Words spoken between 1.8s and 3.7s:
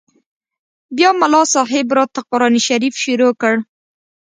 راته قران شريف شروع کړ.